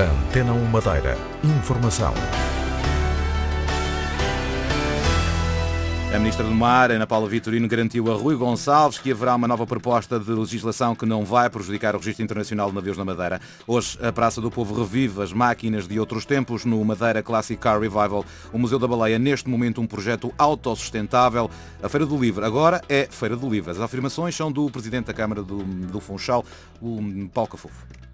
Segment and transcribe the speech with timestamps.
[0.00, 1.18] Antena 1 Madeira.
[1.42, 2.14] Informação.
[6.14, 9.66] A Ministra do Mar, Ana Paula Vitorino, garantiu a Rui Gonçalves que haverá uma nova
[9.66, 13.40] proposta de legislação que não vai prejudicar o registro internacional de navios na Madeira.
[13.66, 17.80] Hoje, a Praça do Povo revive as máquinas de outros tempos no Madeira Classic Car
[17.80, 18.24] Revival.
[18.52, 21.50] O Museu da Baleia, neste momento, um projeto autossustentável.
[21.82, 23.72] A Feira do Livre agora é Feira do Livre.
[23.72, 26.44] As afirmações são do Presidente da Câmara do, do Funchal,
[26.80, 27.00] o
[27.34, 28.07] Paulo Cafufo.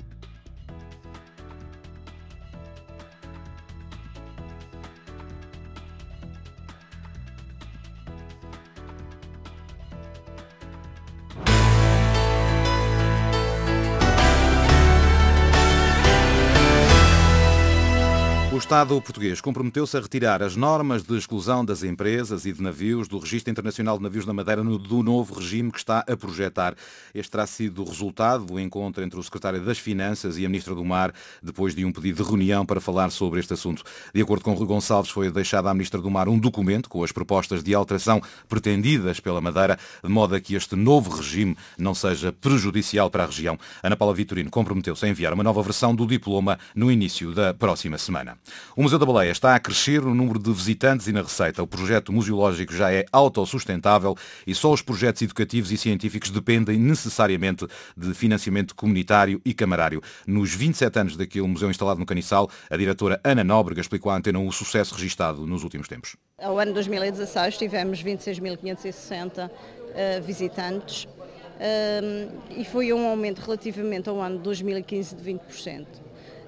[18.54, 23.08] O Estado português comprometeu-se a retirar as normas de exclusão das empresas e de navios
[23.08, 26.76] do Registro Internacional de Navios na Madeira do novo regime que está a projetar.
[27.12, 30.72] Este terá sido o resultado do encontro entre o Secretário das Finanças e a Ministra
[30.72, 31.12] do Mar,
[31.42, 33.82] depois de um pedido de reunião para falar sobre este assunto.
[34.14, 37.10] De acordo com Rui Gonçalves, foi deixado à Ministra do Mar um documento com as
[37.10, 42.30] propostas de alteração pretendidas pela Madeira, de modo a que este novo regime não seja
[42.32, 43.58] prejudicial para a região.
[43.82, 47.98] Ana Paula Vitorino comprometeu-se a enviar uma nova versão do diploma no início da próxima
[47.98, 48.38] semana.
[48.76, 51.62] O Museu da Baleia está a crescer no número de visitantes e na receita.
[51.62, 57.66] O projeto museológico já é autossustentável e só os projetos educativos e científicos dependem necessariamente
[57.96, 60.02] de financiamento comunitário e camarário.
[60.26, 64.38] Nos 27 anos daquele museu instalado no Caniçal, a diretora Ana Nóbrega explicou à antena
[64.38, 66.16] o sucesso registado nos últimos tempos.
[66.38, 74.38] Ao ano 2016 tivemos 26.560 uh, visitantes uh, e foi um aumento relativamente ao ano
[74.38, 76.03] 2015 de 20%.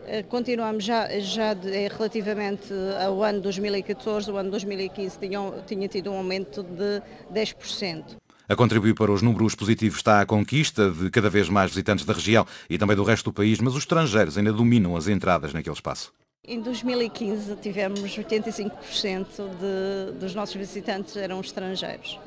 [0.09, 2.73] Eh, continuamos já, já de, eh, relativamente
[3.05, 8.17] ao ano 2014, o ano 2015 tinha, tinha tido um aumento de 10%.
[8.49, 12.13] A contribuir para os números positivos está a conquista de cada vez mais visitantes da
[12.13, 15.75] região e também do resto do país, mas os estrangeiros ainda dominam as entradas naquele
[15.75, 16.13] espaço.
[16.47, 19.27] Em 2015 tivemos 85%
[19.59, 22.21] de, dos nossos visitantes eram estrangeiros.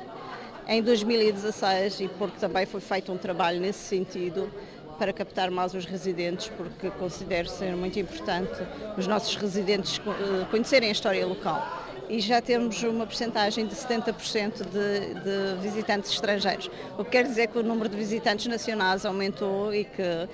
[0.68, 4.52] Em 2016, e porque também foi feito um trabalho nesse sentido,
[5.00, 8.62] para captar mais os residentes, porque considero ser muito importante
[8.98, 11.66] os nossos residentes eh, conhecerem a história local.
[12.10, 17.48] E já temos uma percentagem de 70% de, de visitantes estrangeiros, o que quer dizer
[17.48, 20.28] que o número de visitantes nacionais aumentou e que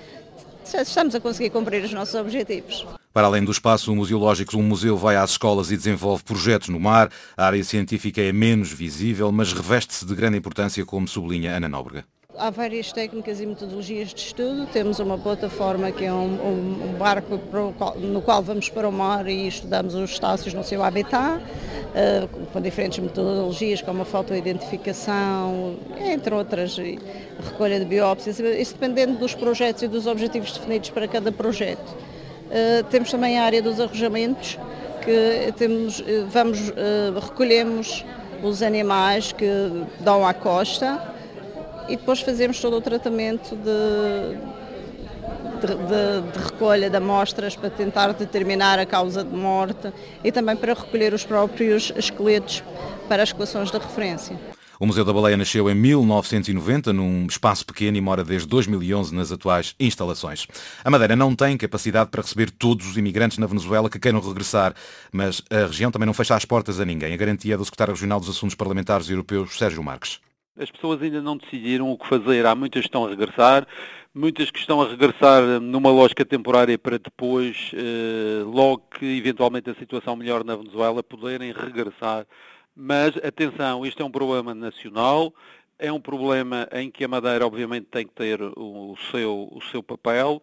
[0.74, 2.84] estamos a conseguir cumprir os nossos objetivos.
[3.12, 7.10] Para além do espaço museológico, um museu vai às escolas e desenvolve projetos no mar.
[7.36, 12.04] A área científica é menos visível, mas reveste-se de grande importância, como sublinha Ana Nóbrega.
[12.38, 14.66] Há várias técnicas e metodologias de estudo.
[14.66, 17.40] Temos uma plataforma que é um, um, barco
[17.78, 22.28] qual, no qual vamos para o mar e estudamos os estácios no seu habitat, uh,
[22.52, 26.76] com diferentes metodologias, como a fotoidentificação, entre outras,
[27.42, 31.90] recolha de biópsias, isso dependendo dos projetos e dos objetivos definidos para cada projeto.
[31.90, 34.58] Uh, temos também a área dos arrojamentos,
[35.02, 36.58] que temos, uh, vamos,
[37.22, 38.04] recolhemos
[38.42, 39.48] os animais que
[40.00, 41.15] dão à costa
[41.88, 44.36] e depois fazemos todo o tratamento de,
[45.60, 49.92] de, de, de, recolha de amostras para tentar determinar a causa de morte
[50.22, 52.62] e também para recolher os próprios esqueletos
[53.08, 54.38] para as coleções de referência.
[54.78, 59.32] O Museu da Baleia nasceu em 1990, num espaço pequeno e mora desde 2011 nas
[59.32, 60.46] atuais instalações.
[60.84, 64.74] A Madeira não tem capacidade para receber todos os imigrantes na Venezuela que queiram regressar,
[65.10, 67.14] mas a região também não fecha as portas a ninguém.
[67.14, 70.20] A garantia é do Secretário Regional dos Assuntos Parlamentares Europeus, Sérgio Marques.
[70.58, 72.46] As pessoas ainda não decidiram o que fazer.
[72.46, 73.66] Há muitas que estão a regressar,
[74.14, 79.74] muitas que estão a regressar numa lógica temporária para depois, eh, logo que eventualmente a
[79.74, 82.26] situação melhor na Venezuela, poderem regressar.
[82.74, 85.34] Mas atenção, isto é um problema nacional,
[85.78, 89.82] é um problema em que a Madeira obviamente tem que ter o seu, o seu
[89.82, 90.42] papel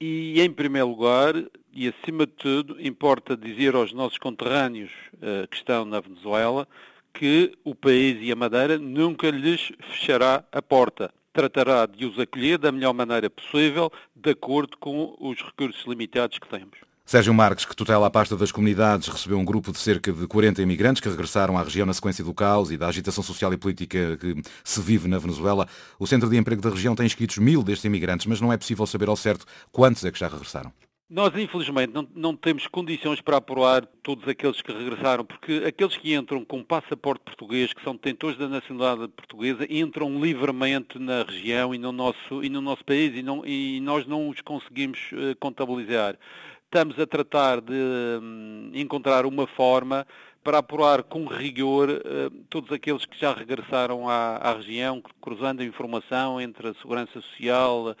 [0.00, 1.34] e, em primeiro lugar,
[1.72, 6.66] e acima de tudo, importa dizer aos nossos conterrâneos uh, que estão na Venezuela
[7.12, 11.12] que o país e a Madeira nunca lhes fechará a porta.
[11.32, 16.48] Tratará de os acolher da melhor maneira possível, de acordo com os recursos limitados que
[16.48, 16.78] temos.
[17.10, 20.62] Sérgio Marques, que tutela a pasta das comunidades, recebeu um grupo de cerca de 40
[20.62, 24.16] imigrantes que regressaram à região na sequência do caos e da agitação social e política
[24.16, 25.66] que se vive na Venezuela.
[25.98, 28.86] O Centro de Emprego da região tem inscritos mil destes imigrantes, mas não é possível
[28.86, 30.72] saber ao certo quantos é que já regressaram.
[31.10, 36.14] Nós, infelizmente, não, não, temos condições para apurar todos aqueles que regressaram, porque aqueles que
[36.14, 41.78] entram com passaporte português, que são detentores da nacionalidade portuguesa, entram livremente na região e
[41.78, 46.16] no nosso, e no nosso país e, não, e nós não os conseguimos uh, contabilizar.
[46.66, 47.74] Estamos a tratar de
[48.22, 50.06] um, encontrar uma forma
[50.44, 55.64] para apurar com rigor uh, todos aqueles que já regressaram à, à região, cruzando a
[55.64, 57.96] informação entre a Segurança Social,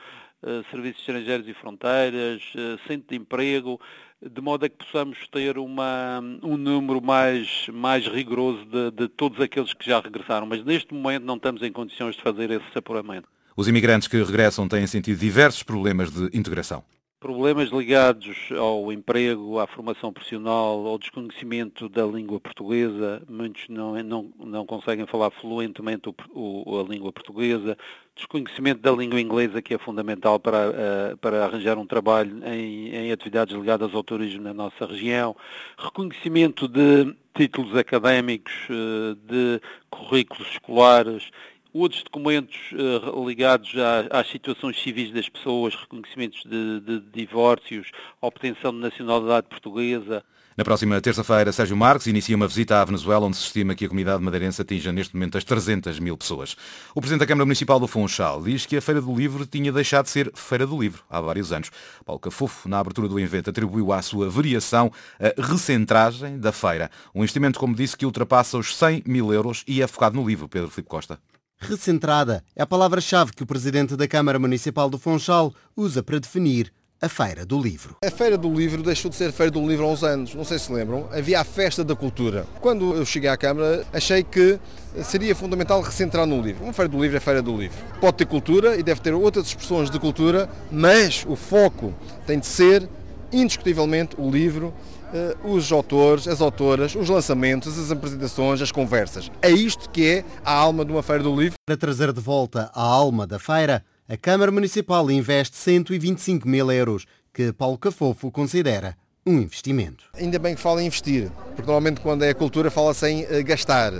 [0.70, 2.42] serviços estrangeiros e fronteiras,
[2.86, 3.80] centro de emprego,
[4.22, 9.40] de modo a que possamos ter uma, um número mais, mais rigoroso de, de todos
[9.40, 10.46] aqueles que já regressaram.
[10.46, 13.28] Mas neste momento não estamos em condições de fazer esse apuramento.
[13.56, 16.84] Os imigrantes que regressam têm sentido diversos problemas de integração.
[17.18, 24.32] Problemas ligados ao emprego, à formação profissional, ao desconhecimento da língua portuguesa, muitos não, não,
[24.38, 27.76] não conseguem falar fluentemente o, o, a língua portuguesa,
[28.20, 33.12] desconhecimento da língua inglesa, que é fundamental para, uh, para arranjar um trabalho em, em
[33.12, 35.34] atividades ligadas ao turismo na nossa região,
[35.78, 41.30] reconhecimento de títulos académicos, uh, de currículos escolares
[41.72, 43.72] outros documentos uh, ligados
[44.10, 47.90] às situações civis das pessoas, reconhecimentos de, de, divórcios,
[48.20, 50.24] obtenção de nacionalidade portuguesa.
[50.60, 53.88] Na próxima terça-feira, Sérgio Marques inicia uma visita à Venezuela, onde se estima que a
[53.88, 56.54] comunidade madeirense atinja neste momento as 300 mil pessoas.
[56.94, 60.04] O Presidente da Câmara Municipal do Funchal diz que a Feira do Livro tinha deixado
[60.04, 61.70] de ser Feira do Livro há vários anos.
[62.04, 66.90] Paulo Cafofo, na abertura do evento, atribuiu à sua variação a recentragem da feira.
[67.14, 70.46] Um investimento, como disse, que ultrapassa os 100 mil euros e é focado no livro,
[70.46, 71.18] Pedro Filipe Costa.
[71.58, 76.70] Recentrada é a palavra-chave que o Presidente da Câmara Municipal do Funchal usa para definir
[77.02, 77.96] a Feira do Livro.
[78.04, 80.58] A Feira do Livro deixou de ser Feira do Livro há uns anos, não sei
[80.58, 82.44] se lembram, havia a Festa da Cultura.
[82.60, 84.60] Quando eu cheguei à Câmara, achei que
[85.02, 86.62] seria fundamental recentrar no livro.
[86.62, 87.78] Uma Feira do Livro é Feira do Livro.
[88.00, 91.94] Pode ter cultura e deve ter outras expressões de cultura, mas o foco
[92.26, 92.86] tem de ser,
[93.32, 94.74] indiscutivelmente, o livro
[95.12, 99.30] eh, os autores, as autoras, os lançamentos, as apresentações, as conversas.
[99.42, 101.54] É isto que é a alma de uma Feira do Livro.
[101.66, 107.06] Para trazer de volta a alma da feira, a Câmara Municipal investe 125 mil euros,
[107.32, 110.06] que Paulo Cafofo considera um investimento.
[110.14, 113.40] Ainda bem que fala em investir, porque normalmente quando é a cultura fala-se em eh,
[113.44, 113.92] gastar,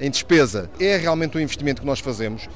[0.00, 0.70] em despesa.
[0.80, 2.48] É realmente um investimento que nós fazemos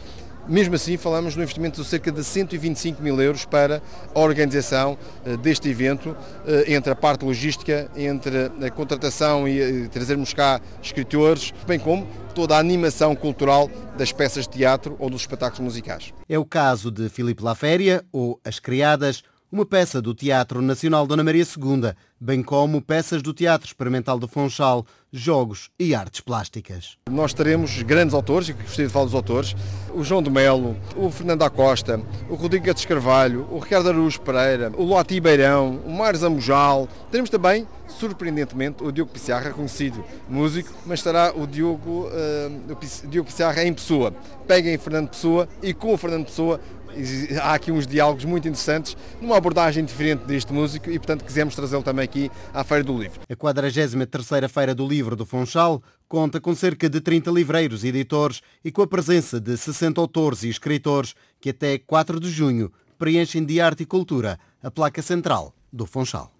[0.49, 3.83] mesmo assim, falamos no investimento de cerca de 125 mil euros para
[4.15, 6.17] a organização eh, deste evento,
[6.47, 12.57] eh, entre a parte logística, entre a contratação e trazermos cá escritores, bem como toda
[12.57, 16.13] a animação cultural das peças de teatro ou dos espetáculos musicais.
[16.29, 19.23] É o caso de Filipe Laféria ou As Criadas,
[19.53, 24.27] uma peça do Teatro Nacional Dona Maria II, bem como peças do Teatro Experimental do
[24.27, 26.97] Funchal, jogos e artes plásticas.
[27.11, 29.55] Nós teremos grandes autores, e gostaria de falar dos autores,
[29.93, 32.01] o João de Melo, o Fernando Acosta,
[32.31, 36.89] o Rodrigo Gates Carvalho, o Ricardo Araújo Pereira, o Loti Beirão, o Mário Zamujal.
[37.11, 43.29] Teremos também, surpreendentemente, o Diogo Pissarra, conhecido músico, mas estará o Diogo, uh, o Diogo
[43.29, 44.15] Pissarra em Pessoa.
[44.47, 46.59] Peguem Fernando Pessoa e com o Fernando Pessoa
[47.41, 51.83] há aqui uns diálogos muito interessantes, numa abordagem diferente deste músico e, portanto, quisemos trazê-lo
[51.83, 53.21] também aqui à Feira do Livro.
[53.29, 58.43] A 43ª Feira do Livro do Funchal conta com cerca de 30 livreiros e editores
[58.65, 63.45] e com a presença de 60 autores e escritores que até 4 de junho preenchem
[63.45, 66.31] de arte e cultura a placa central do Funchal.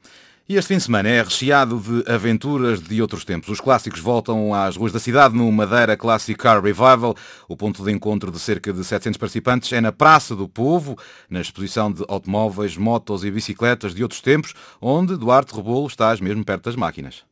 [0.49, 3.49] E este fim de semana é recheado de aventuras de outros tempos.
[3.49, 7.15] Os clássicos voltam às ruas da cidade no Madeira Classic Car Revival.
[7.49, 10.99] O ponto de encontro de cerca de 700 participantes é na Praça do Povo,
[11.31, 16.45] na exposição de automóveis, motos e bicicletas de outros tempos, onde Duarte Rebolo está mesmo
[16.45, 17.32] perto das máquinas.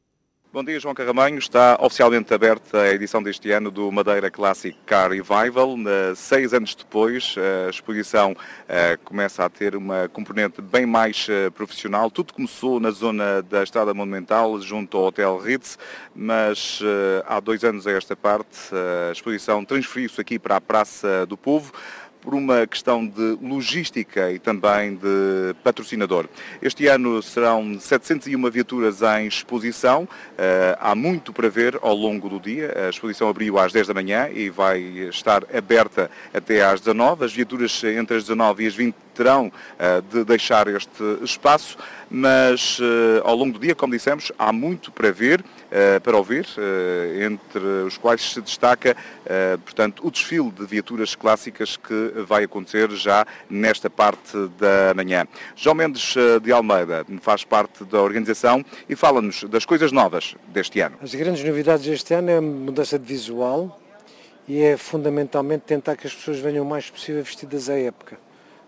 [0.53, 1.39] Bom dia, João Carramanho.
[1.39, 5.77] Está oficialmente aberta a edição deste ano do Madeira Classic Car Revival.
[6.17, 8.37] Seis anos depois, a exposição
[8.69, 12.11] eh, começa a ter uma componente bem mais eh, profissional.
[12.11, 15.79] Tudo começou na zona da Estrada Monumental, junto ao Hotel Ritz,
[16.17, 21.25] mas eh, há dois anos a esta parte, a exposição transferiu-se aqui para a Praça
[21.27, 21.73] do Povo
[22.21, 26.27] por uma questão de logística e também de patrocinador.
[26.61, 30.05] Este ano serão 701 viaturas em exposição.
[30.05, 32.87] Uh, há muito para ver ao longo do dia.
[32.87, 37.25] A exposição abriu às 10 da manhã e vai estar aberta até às 19.
[37.25, 41.77] As viaturas entre as 19 e as 20 terão uh, de deixar este espaço,
[42.11, 46.47] mas uh, ao longo do dia, como dissemos, há muito para ver, uh, para ouvir,
[47.25, 48.97] entre os quais se destaca,
[49.65, 55.27] portanto, o desfile de viaturas clássicas que vai acontecer já nesta parte da manhã.
[55.55, 60.97] João Mendes de Almeida faz parte da organização e fala-nos das coisas novas deste ano.
[61.03, 63.81] As grandes novidades deste ano é a mudança de visual
[64.49, 68.19] e é fundamentalmente tentar que as pessoas venham o mais possível vestidas à época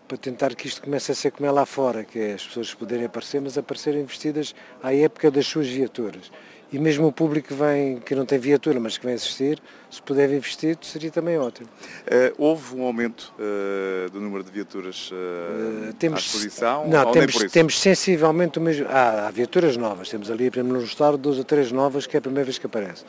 [0.06, 2.74] para tentar que isto comece a ser como é lá fora, que é as pessoas
[2.74, 6.30] poderem aparecer, mas aparecerem vestidas à época das suas viaturas.
[6.72, 10.00] E mesmo o público que vem, que não tem viatura, mas que vem assistir, se
[10.00, 11.68] puder vir vestido, seria também ótimo.
[12.06, 16.88] Uh, houve um aumento uh, do número de viaturas uh, temos, à exposição?
[16.88, 18.86] Não, temos, temos sensivelmente o mesmo.
[18.88, 22.16] Ah, há viaturas novas, temos ali, por exemplo, no estado, duas ou três novas, que
[22.16, 23.04] é a primeira vez que aparece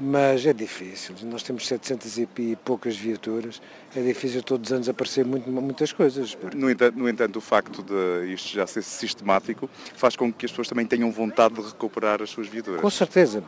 [0.00, 1.14] mas é difícil.
[1.24, 3.60] Nós temos 700 e poucas viaturas,
[3.96, 6.36] é difícil todos os anos aparecer muito, muitas coisas.
[6.54, 10.52] No entanto, no entanto, o facto de isto já ser sistemático faz com que as
[10.52, 12.80] pessoas também tenham vontade de recuperar as suas viaturas.
[12.80, 13.42] Com certeza.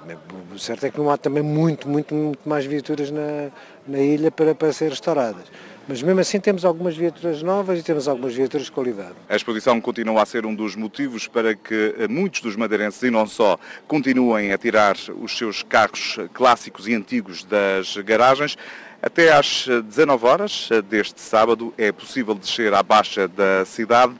[0.52, 3.50] O certo é que não há também muito, muito, muito mais viaturas na,
[3.86, 5.44] na ilha para, para ser restauradas.
[5.90, 9.10] Mas mesmo assim temos algumas viaturas novas e temos algumas viaturas de qualidade.
[9.28, 13.10] A exposição continua a ser um dos motivos para que eh, muitos dos madeirenses e
[13.10, 18.56] não só continuem a tirar os seus carros clássicos e antigos das garagens.
[19.02, 24.14] Até às 19 horas deste sábado é possível descer à baixa da cidade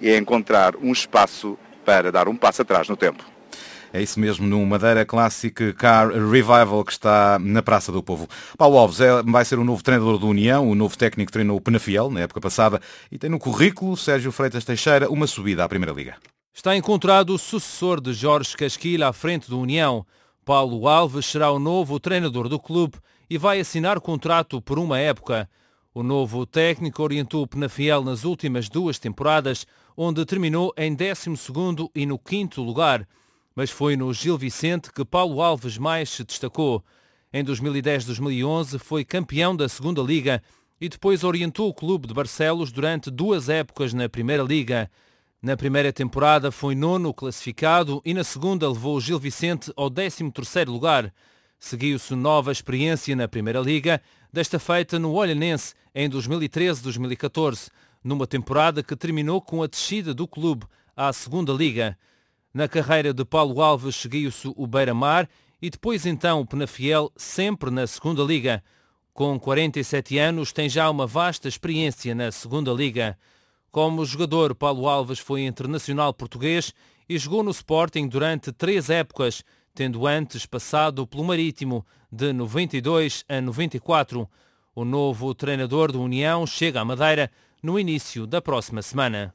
[0.00, 3.31] e encontrar um espaço para dar um passo atrás no tempo.
[3.92, 8.26] É isso mesmo, no Madeira Classic Car Revival que está na Praça do Povo.
[8.56, 11.58] Paulo Alves é, vai ser o novo treinador do União, o novo técnico que treinou
[11.58, 12.80] o Penafiel na época passada
[13.10, 16.16] e tem no currículo, Sérgio Freitas Teixeira, uma subida à Primeira Liga.
[16.54, 20.06] Está encontrado o sucessor de Jorge Casquilha à frente do União.
[20.42, 22.96] Paulo Alves será o novo treinador do clube
[23.28, 25.46] e vai assinar contrato por uma época.
[25.94, 32.06] O novo técnico orientou o Penafiel nas últimas duas temporadas, onde terminou em 12º e
[32.06, 33.06] no quinto lugar
[33.54, 36.84] mas foi no Gil Vicente que Paulo Alves mais se destacou.
[37.32, 40.42] Em 2010-2011 foi campeão da Segunda Liga
[40.80, 44.90] e depois orientou o clube de Barcelos durante duas épocas na Primeira Liga.
[45.40, 50.66] Na primeira temporada foi nono classificado e na segunda levou o Gil Vicente ao 13º
[50.66, 51.12] lugar.
[51.58, 54.00] Seguiu-se nova experiência na Primeira Liga,
[54.32, 57.70] desta feita no Olhanense em 2013-2014,
[58.02, 60.64] numa temporada que terminou com a descida do clube
[60.96, 61.96] à Segunda Liga.
[62.54, 65.26] Na carreira de Paulo Alves seguiu-se o Beira-Mar
[65.60, 68.62] e depois então o Penafiel, sempre na segunda Liga.
[69.14, 73.18] Com 47 anos, tem já uma vasta experiência na segunda Liga.
[73.70, 76.74] Como jogador, Paulo Alves foi internacional português
[77.08, 79.42] e jogou no Sporting durante três épocas,
[79.74, 84.28] tendo antes passado pelo Marítimo de 92 a 94.
[84.74, 87.30] O novo treinador do União chega à Madeira
[87.62, 89.34] no início da próxima semana.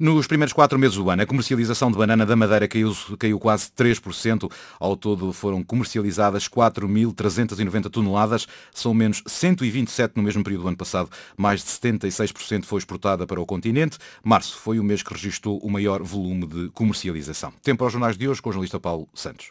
[0.00, 3.68] Nos primeiros quatro meses do ano, a comercialização de banana da Madeira caiu, caiu quase
[3.76, 4.48] 3%.
[4.78, 11.10] Ao todo foram comercializadas 4.390 toneladas, são menos 127 no mesmo período do ano passado.
[11.36, 13.98] Mais de 76% foi exportada para o continente.
[14.22, 17.52] Março foi o mês que registrou o maior volume de comercialização.
[17.60, 19.50] Tempo aos jornais de hoje com o jornalista Paulo Santos.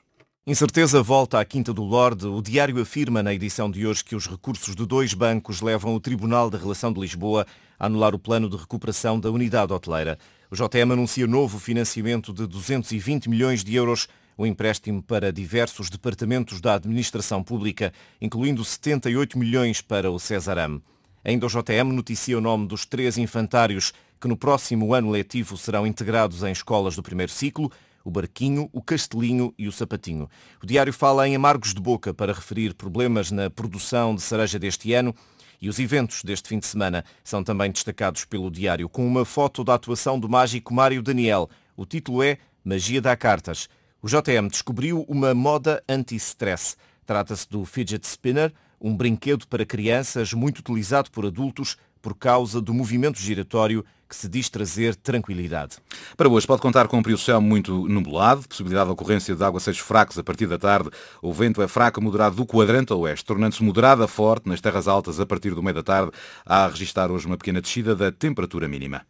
[0.49, 2.25] Incerteza volta à Quinta do Lorde.
[2.25, 5.99] O diário afirma na edição de hoje que os recursos de dois bancos levam o
[5.99, 7.45] Tribunal da Relação de Lisboa
[7.79, 10.17] anular o plano de recuperação da unidade hoteleira.
[10.49, 14.07] O JM anuncia novo financiamento de 220 milhões de euros,
[14.37, 17.91] um empréstimo para diversos departamentos da administração pública,
[18.21, 20.81] incluindo 78 milhões para o Cesaram.
[21.23, 25.85] Ainda o JM noticia o nome dos três infantários que no próximo ano letivo serão
[25.85, 27.71] integrados em escolas do primeiro ciclo,
[28.03, 30.29] o Barquinho, o Castelinho e o Sapatinho.
[30.63, 34.93] O diário fala em amargos de boca para referir problemas na produção de cereja deste
[34.93, 35.13] ano
[35.61, 39.63] e os eventos deste fim de semana são também destacados pelo diário com uma foto
[39.63, 41.49] da atuação do mágico Mário Daniel.
[41.75, 43.69] O título é Magia dá cartas.
[44.01, 46.75] O JM descobriu uma moda anti-stress.
[47.05, 52.73] Trata-se do fidget spinner, um brinquedo para crianças muito utilizado por adultos por causa do
[52.73, 55.77] movimento giratório que se diz trazer tranquilidade.
[56.15, 59.81] Para hoje pode contar com um período céu muito nublado, possibilidade de ocorrência de aguaceiros
[59.81, 60.89] fracos a partir da tarde.
[61.21, 65.19] O vento é fraco moderado do quadrante oeste, tornando-se moderado a forte nas terras altas
[65.19, 66.11] a partir do meio da tarde,
[66.45, 69.05] a registrar hoje uma pequena descida da temperatura mínima.